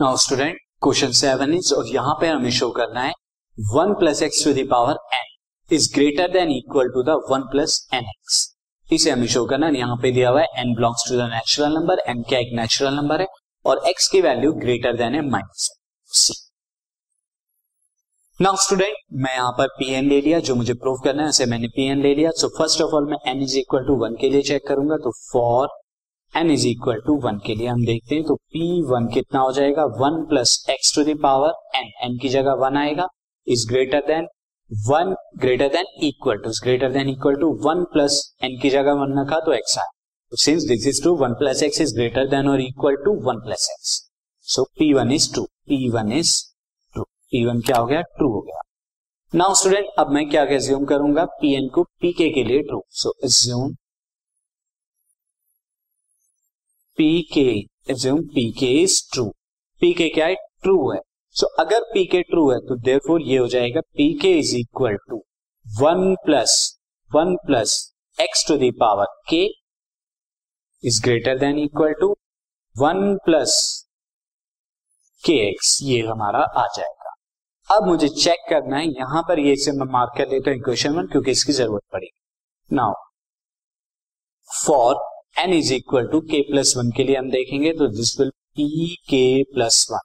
Now 0.00 0.16
student 0.16 0.58
question 0.82 1.10
seven 1.12 1.52
is 1.54 1.72
और 1.74 1.86
यहाँ 1.86 2.14
पे 2.20 2.26
हमें 2.26 2.50
शो 2.58 2.68
करना 2.76 3.00
है 3.02 3.12
one 3.58 3.92
plus 4.00 4.22
x 4.22 4.44
to 4.44 4.52
the power 4.52 4.98
n 5.14 5.74
is 5.76 5.88
greater 5.94 6.28
than 6.32 6.50
equal 6.50 6.88
to 6.94 7.02
the 7.08 7.16
one 7.30 7.42
plus 7.50 7.74
n 7.94 8.04
x 8.04 8.38
इसे 8.88 9.10
हमें 9.10 9.26
शो 9.26 9.44
करना 9.46 9.66
है, 9.66 9.76
यहाँ 9.78 9.96
पे 10.02 10.12
दिया 10.12 10.30
हुआ 10.30 10.40
है 10.40 10.46
n 10.60 10.72
belongs 10.74 11.04
to 11.08 11.16
the 11.16 11.28
natural 11.32 11.74
number 11.74 12.02
n 12.10 12.22
क्या 12.28 12.38
एक 12.38 12.56
नेचुरल 12.60 12.94
नंबर 12.94 13.20
है, 13.20 13.26
और 13.64 13.82
एक्स 13.88 14.08
की 14.12 14.20
वैल्यू 14.20 14.52
ग्रेटर 14.62 14.96
देन 14.98 15.14
है 15.14 15.20
माइनस 15.28 15.68
सी 16.10 16.34
नाउ 18.40 18.56
स्टूडेंट 18.64 18.96
मैं 19.24 19.34
यहाँ 19.34 19.52
पर 19.58 19.66
पी 19.78 19.92
एन 19.94 20.08
ले 20.08 20.20
लिया, 20.20 20.38
जो 20.40 20.54
मुझे 20.54 20.74
प्रूव 20.76 21.00
करना 21.04 21.22
है, 21.22 21.28
उसे 21.28 21.46
मैंने 21.46 21.68
पी 21.76 21.88
एन 21.88 22.02
ले 22.02 22.14
लिया. 22.14 22.30
सो 22.36 22.48
फ़र्स्ट 22.58 22.82
ऑफ़ 22.82 22.94
ऑल 22.94 23.10
मैं 23.10 23.18
n 23.30 23.42
is 23.42 23.58
equal 23.58 23.86
to 23.86 24.02
one 24.04 24.16
के 24.20 24.30
लिए 24.30 24.42
चेक 24.48 24.66
करूँगा 24.68 24.96
तो 25.04 25.12
for 25.32 25.68
n 26.34 26.50
is 26.50 26.66
equal 26.68 27.00
to 27.06 27.14
one 27.20 27.38
के 27.46 27.54
लिए 27.54 27.66
हम 27.66 27.84
देखते 27.84 28.14
हैं 28.14 28.24
तो 28.24 28.34
पी 28.34 28.82
वन 28.82 29.06
कितना 29.14 29.40
हो 29.40 29.52
जाएगा? 29.52 29.84
One 30.00 30.24
plus 30.28 30.66
x 30.70 30.94
to 30.96 31.04
the power 31.04 31.52
n 31.76 31.90
n 32.04 32.18
की 32.18 32.28
जगह 32.28 32.52
वन 32.60 32.76
आएगा 32.76 33.06
is 33.46 33.66
greater 33.68 34.00
than 34.06 34.28
one 34.70 35.14
greater 35.38 35.68
than 35.68 35.86
equal 36.06 36.38
to 36.38 36.50
greater 36.62 36.92
than 36.92 37.08
equal 37.08 37.36
to 37.36 37.48
one 37.64 37.82
plus 37.92 38.20
n 38.44 38.58
की 38.62 38.70
जगह 38.70 38.92
वन 38.92 39.18
रखा 39.20 39.40
तो 39.40 39.52
एक्स 39.52 39.78
आया। 39.78 39.90
Since 40.32 40.64
this 40.64 40.86
is 40.86 41.02
true 41.04 41.14
one 41.16 41.34
plus 41.34 41.62
x 41.62 41.80
is 41.80 41.94
greater 41.94 42.28
than 42.28 42.48
और 42.48 42.60
equal 42.60 42.96
to 43.04 43.14
one 43.22 43.40
plus 43.40 43.68
x 43.70 43.98
so 44.46 44.64
P 44.78 44.92
one 44.94 45.12
is 45.12 45.34
true 45.34 45.42
P 45.42 45.88
one 45.90 46.12
is 46.12 46.34
true 46.94 47.02
P 47.02 47.44
one 47.46 47.60
क्या 47.60 47.76
हो 47.76 47.86
गया? 47.86 48.00
True 48.00 48.32
हो 48.32 48.40
गया। 48.40 48.60
नाउ 49.32 49.54
स्टूडेंट 49.54 49.86
अब 49.98 50.10
मैं 50.12 50.28
क्या 50.30 50.42
एज्यूम 50.52 50.84
करूँगा? 50.84 51.24
पी 51.24 51.54
एन 51.54 51.68
को 51.68 51.82
पी 52.00 52.12
के 52.12 52.44
लिए 52.44 52.62
true 52.62 52.82
so 52.90 53.14
assume 53.24 53.74
P 56.96 57.22
k 57.32 57.48
assume 57.92 58.20
P 58.24 58.50
k 58.52 58.66
is 58.82 59.00
true 59.12 59.24
P 59.80 59.92
k 59.94 60.08
क्या 60.08 60.26
है? 60.26 60.34
ट्रू 60.34 60.90
है. 60.92 61.00
सो 61.36 61.46
so, 61.46 61.66
अगर 61.66 61.80
पी 61.94 62.04
के 62.06 62.22
ट्रू 62.22 62.50
है 62.50 62.58
तो 62.58 62.76
देर 62.76 63.20
ये 63.20 63.36
हो 63.38 63.46
जाएगा 63.48 63.80
P 63.80 64.12
k 64.18 64.38
is 64.38 64.56
equal 64.56 64.96
to 65.08 65.22
one 65.66 66.14
plus 66.24 66.54
one 67.10 67.36
plus 67.36 67.74
x 68.20 68.46
to 68.48 68.56
the power 68.56 69.06
k 69.28 69.44
is 70.84 71.02
greater 71.04 71.38
than 71.38 71.58
equal 71.58 71.92
to 72.00 72.16
one 72.76 73.16
plus 73.24 73.54
k 75.24 75.32
x 75.48 75.78
ये 75.82 76.00
हमारा 76.06 76.38
आ 76.38 76.66
जाएगा. 76.76 77.14
अब 77.68 77.86
मुझे 77.86 78.08
चेक 78.08 78.38
करना 78.50 78.76
है. 78.76 78.86
यहाँ 78.86 79.22
पर 79.22 79.38
ये 79.38 79.56
से 79.56 79.72
मैं 79.72 79.86
मार्क 79.92 80.12
कर 80.18 80.28
लेता 80.28 80.50
हूँ 80.50 80.58
इक्वेशन 80.58 80.94
वन 80.94 81.06
क्योंकि 81.06 81.30
इसकी 81.30 81.52
ज़रूरत 81.52 81.82
पड़ेगी. 81.92 82.18
Now 82.70 82.94
for 84.48 84.94
n 85.36 85.52
is 85.54 85.72
equal 85.74 86.06
to 86.06 86.20
k 86.20 86.40
plus 86.42 86.72
one 86.76 86.90
के 86.96 87.04
लिए 87.04 87.16
हम 87.16 87.30
देखेंगे 87.30 87.72
तो 87.72 87.86
this 87.88 88.18
will 88.20 88.30
P 88.56 88.96
k 89.10 89.42
plus 89.52 89.86
one 89.90 89.98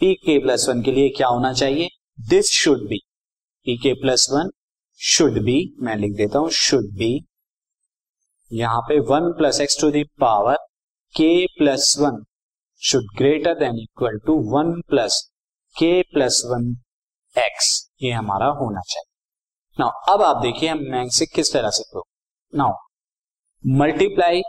P 0.00 0.14
k 0.14 0.38
plus 0.38 0.66
one 0.68 0.82
के 0.82 0.92
लिए 0.92 1.08
क्या 1.16 1.28
होना 1.28 1.52
चाहिए? 1.52 1.88
This 2.28 2.50
should 2.52 2.86
be 2.88 2.98
P 3.66 3.76
k 3.76 3.92
plus 3.94 4.26
one 4.32 4.50
should 5.00 5.38
be 5.44 5.56
मैं 5.80 5.96
लिख 5.96 6.16
देता 6.16 6.38
हूँ 6.38 6.50
शुड 6.50 6.86
बी 6.98 7.10
यहाँ 8.50 8.80
पे 8.80 8.98
one 9.00 9.30
plus 9.38 9.60
x 9.60 9.80
to 9.80 9.90
the power 9.90 10.56
k 11.14 11.46
plus 11.58 11.94
one 12.00 12.22
should 12.82 13.16
greater 13.18 13.54
than 13.54 13.78
equal 13.78 14.18
to 14.26 14.36
one 14.52 14.80
plus 14.80 15.20
k 15.76 15.90
plus 16.02 16.42
one 16.46 16.70
x 17.36 17.68
ये 18.02 18.12
हमारा 18.12 18.46
होना 18.60 18.80
चाहिए। 18.80 19.08
नाउ 19.80 20.14
अब 20.14 20.22
आप 20.22 20.42
देखिए 20.42 20.68
हम 20.68 20.78
मैं 20.92 21.04
किस 21.34 21.52
तरह 21.52 21.70
से 21.70 21.82
prove 21.82 22.04
now 22.54 22.72
multiply 23.64 24.42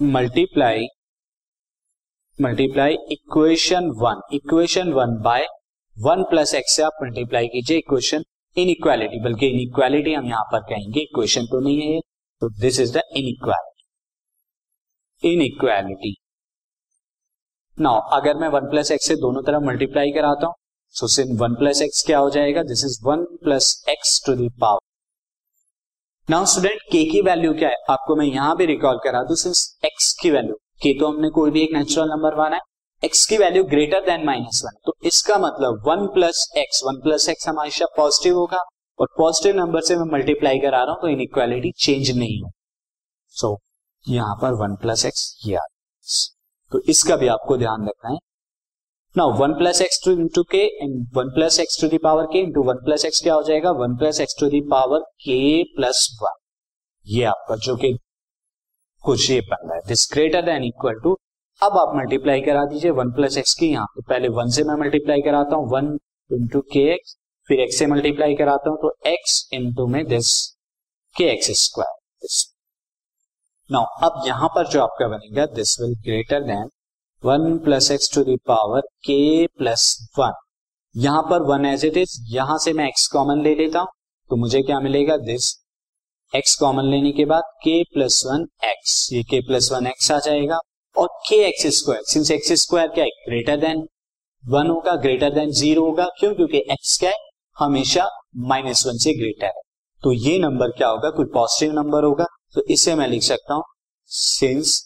multiply 0.00 0.86
multiply 2.38 2.96
equation 3.12 3.88
one 4.00 4.20
equation 4.34 4.92
one 4.92 5.16
by 5.22 5.46
one 5.96 6.22
plus 6.30 6.54
x 6.54 6.76
से 6.76 6.82
आप 6.82 6.98
मल्टीप्लाई 7.02 7.46
कीजिए 7.46 7.78
इक्वेशन 7.78 8.24
इन 8.56 8.68
इक्वालिटी 8.68 9.20
बल्कि 9.24 9.46
इन 9.46 9.60
इक्वालिटी 9.60 10.14
हम 10.14 10.26
यहाँ 10.26 10.44
पर 10.52 10.60
कहेंगे 10.68 11.00
इक्वेशन 11.00 11.46
तो 11.46 11.60
नहीं 11.60 11.82
है 11.82 12.00
तो 12.42 12.48
this 12.60 12.80
is 12.80 12.98
the 12.98 13.02
inequality 13.28 15.32
inequality 15.42 16.14
now 17.78 18.00
अगर 18.18 18.36
मैं 18.36 18.48
वन 18.48 18.70
प्लस 18.70 18.90
एक्स 18.92 19.08
से 19.08 19.16
दोनों 19.16 19.42
तरफ़ 19.42 19.62
मल्टीप्लाई 19.64 20.12
कराता 20.12 20.46
हूँ 20.46 20.54
so 20.94 21.06
since 21.16 21.36
one 21.38 21.54
plus 21.54 21.82
x 21.82 22.02
क्या 22.06 22.18
हो 22.18 22.30
जाएगा? 22.30 22.62
This 22.64 22.84
is 22.84 22.98
one 23.04 23.24
plus 23.44 23.84
x 23.88 24.22
to 24.26 24.34
the power 24.36 24.78
now 26.30 26.44
student 26.44 26.80
k 26.92 27.04
की 27.10 27.20
वैल्यू 27.22 27.52
क्या 27.52 27.68
है? 27.68 27.76
आपको 27.90 28.14
मैं 28.16 28.24
यहाँ 28.26 28.56
भी 28.56 28.64
रिकॉल 28.66 28.98
करा 29.04 29.22
दू 29.24 29.34
सिंस 29.34 29.60
एक्स 29.84 30.12
की 30.22 30.30
वैल्यू 30.30 30.54
के 30.82 30.92
तो 30.98 31.06
हमने 31.06 31.28
कोई 31.30 31.50
भी 31.50 31.62
एक 31.62 31.70
नेचुरल 31.74 32.08
नंबर 32.08 32.36
माना 32.38 32.56
है। 32.56 32.62
एक्स 33.02 33.24
की 33.26 33.36
value 33.38 33.62
greater 33.64 34.00
than 34.06 34.24
minus 34.26 34.60
one 34.64 34.76
तो 34.86 34.94
इसका 35.08 35.38
मतलब 35.38 35.82
one 35.86 36.06
plus 36.14 36.44
x 36.58 36.82
one 36.86 37.00
plus 37.02 37.28
x 37.28 37.48
हमेशा 37.48 37.86
पॉजिटिव 37.96 38.36
होगा 38.36 38.58
और 38.98 39.08
पॉजिटिव 39.18 39.56
नंबर 39.56 39.80
से 39.80 39.96
मैं 39.96 40.04
मल्टीप्लाई 40.12 40.58
करा 40.58 40.82
रहा 40.82 40.92
हूँ 40.92 41.00
तो 41.02 41.08
इनइक्वालिटी 41.08 41.72
चेंज 41.78 42.10
नहीं 42.18 42.40
हो 42.42 42.50
सो 43.36 43.54
so, 43.54 43.58
यहाँ 44.06 44.34
पर 44.42 44.60
वन 44.62 44.76
प्लस 44.82 45.04
एक्स 45.06 45.24
ये 45.46 45.58
तो 46.72 46.82
इसका 46.88 47.16
भी 47.16 47.28
आपको 47.28 47.56
ध्यान 47.56 47.88
रखना 47.88 48.10
है। 48.10 48.18
Now 49.18 49.32
one 49.38 49.52
plus 49.58 49.80
x 49.82 50.00
to 50.04 50.10
into 50.12 50.42
k 50.50 50.58
one 51.14 51.30
plus 51.34 51.58
x 51.60 51.80
to 51.80 51.88
the power 51.88 52.26
k 52.32 52.38
into 52.38 52.62
one 52.64 52.76
plus 52.84 53.04
x 53.04 53.22
क्या 53.22 53.34
हो 53.34 53.42
जाएगा? 53.42 53.70
One 53.80 53.96
plus 53.98 54.20
x 54.20 54.36
to 54.40 54.48
the power 54.50 55.00
k 55.24 55.38
plus 55.76 56.02
one 56.22 56.36
ये 57.06 57.24
आपका 57.24 57.56
जो 57.64 57.74
कि 57.76 57.92
कुछ 59.02 59.30
ये 59.30 59.40
बन 59.40 59.66
रहा 59.68 59.76
है। 59.76 59.82
This 59.88 60.08
greater 60.12 60.42
than 60.42 60.64
equal 60.64 61.00
to 61.04 61.16
अब 61.62 61.78
आप 61.78 61.96
मल्टीप्लाई 61.96 62.40
करा 62.40 62.64
दीजिए 62.66 62.90
वन 63.00 63.10
प्लस 63.12 63.38
एक्स 63.38 63.54
की 63.54 63.70
यहाँ 63.72 63.86
तो 63.96 64.02
पहले 64.08 64.28
वन 64.38 64.50
से 64.56 64.64
मैं 64.64 64.76
मल्टीप्लाई 64.84 65.22
कराता 65.22 65.56
हूँ। 65.56 65.70
वन 65.72 65.92
इंटू 66.30 66.60
के 66.72 66.88
एक्स 66.94 67.16
फिर 67.48 67.60
एक्स 67.60 67.78
से 67.78 67.86
मल्टीप्लाई 67.86 68.34
कराता 68.36 68.70
हूँ। 68.70 68.78
तो 68.82 68.94
एक्स 69.06 69.48
इंटू 69.52 69.86
में 69.86 70.04
this 70.06 70.32
k 71.16 71.30
x 71.32 71.50
square 71.64 71.94
now 73.70 74.08
अब 74.08 74.22
यहाँ 74.26 74.48
पर 74.48 74.68
जो 74.68 74.82
आपका 74.82 75.08
बनेगा 75.08 75.46
this 75.54 75.80
will 75.80 76.02
greater 76.04 76.40
than 76.46 76.68
one 77.24 77.56
plus 77.58 77.90
x 77.90 78.14
to 78.14 78.22
the power 78.22 78.80
k 79.04 79.46
plus 79.48 79.84
one. 80.18 80.32
यहाँ 80.94 81.22
पर 81.22 81.42
वन 81.42 81.64
एज 81.66 81.84
इट 81.84 81.96
इज़ 81.96 82.12
यहाँ 82.26 82.58
से 82.58 82.72
मैं 82.72 82.86
एक्स 82.88 83.06
कॉमन 83.06 83.42
ले 83.44 83.54
लेता 83.54 83.80
हूँ 83.80 83.88
तो 84.30 84.36
मुझे 84.36 84.62
क्या 84.62 84.78
मिलेगा? 84.80 85.16
दिस 85.16 85.52
एक्स 86.32 86.54
कॉमन 86.56 86.90
लेने 86.90 87.12
के 87.12 87.24
बाद 87.24 87.42
के 87.64 87.82
प्लस 87.84 88.22
वन 88.26 88.46
एक्स 88.64 89.08
ये 89.12 89.22
के 89.22 89.40
प्लस 89.40 89.70
वन 89.72 89.86
एक्स 89.86 90.10
आ 90.12 90.18
जाएगा। 90.18 90.58
और 90.96 91.08
k 91.28 91.36
x 91.48 91.66
square 91.78 92.02
since 92.04 92.30
x 92.30 92.52
square 92.62 92.88
क्या 92.88 93.04
है? 93.04 93.10
ग्रेटर 93.28 93.56
देन 93.56 93.86
वन 94.44 94.70
होगा 94.70 94.94
ग्रेटर 94.96 95.34
देन 95.34 95.50
ज़ीरो 95.52 95.84
होगा। 95.84 96.06
क्यों? 96.20 96.34
क्योंकि 96.34 96.58
एक्स 96.58 96.96
क्या 96.98 97.10
है? 97.10 97.16
हमेशा 97.56 98.08
माइनस 98.48 98.86
वन 98.86 98.98
से 98.98 99.14
ग्रेटर 99.14 99.46
है। 99.46 99.62
तो 100.02 100.12
ये 100.12 100.38
नंबर 100.38 100.70
क्या 100.70 100.88
होगा? 100.88 101.10
कोई 101.10 101.26
पॉजिटिव 101.34 101.72
नंबर 101.72 102.04
होगा? 102.04 102.26
तो 102.54 102.62
इसे 102.70 102.94
मैं 102.94 103.08
लिख 103.08 103.22
सकता 103.22 103.54
हूँ 103.54 103.64
since 104.10 104.84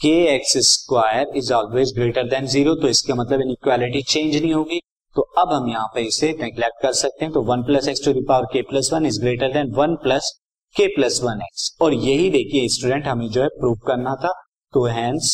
k 0.00 0.12
x 0.34 0.56
square 0.66 1.32
is 1.36 1.52
always 1.54 1.92
greater 1.94 2.28
than 2.28 2.46
zero 2.46 2.74
तो 2.82 2.88
इसका 2.88 3.14
मतलब 3.14 3.40
इनइक्वालिटी 3.40 4.02
चेंज 4.04 4.34
नहीं 4.34 4.52
होगी। 4.54 4.80
तो 5.16 5.22
अब 5.38 5.52
हम 5.52 5.68
यहाँ 5.70 5.86
पे 5.94 6.02
इसे 6.06 6.32
नेग्लेक्ट 6.40 6.82
कर 6.82 6.92
सकते 6.94 7.24
हैं 7.24 7.32
तो 7.34 7.42
one 7.44 7.62
plus 7.66 7.88
x 7.88 8.04
to 8.04 8.12
the power 8.12 8.44
k 8.52 8.62
plus 8.62 8.92
one 8.92 9.06
is 9.06 9.20
greater 9.20 9.52
than 9.52 9.72
one 9.76 9.94
plus 10.02 10.30
k 10.76 10.86
plus 10.96 11.20
one 11.24 11.40
x 11.42 11.70
और 11.82 11.94
यही 11.94 12.30
देखिए 12.30 12.68
स्टूडेंट 12.68 13.06
हमें 13.06 13.28
जो 13.28 13.42
है 13.42 13.48
प्रूव 13.58 13.78
करना 13.86 14.14
था 14.24 14.32
तो 14.74 14.84
hence 14.86 15.30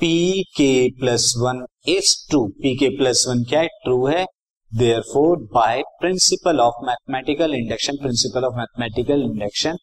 P 0.00 0.42
k 0.56 0.72
plus 1.00 1.32
one 1.38 1.64
is 1.88 2.14
true 2.30 2.46
P 2.62 2.76
k 2.76 2.88
plus 2.98 3.24
one 3.28 3.42
क्या 3.44 3.60
है? 3.60 3.66
ट्रू 3.84 4.06
है। 4.06 4.24
Therefore 5.02 5.36
by 5.54 5.82
principle 6.00 6.60
of 6.60 6.84
mathematical 6.86 7.54
induction 7.54 7.96
principle 7.96 8.44
of 8.44 8.54
mathematical 8.56 9.22
induction 9.22 9.76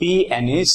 P 0.00 0.12
n 0.32 0.48
is 0.50 0.74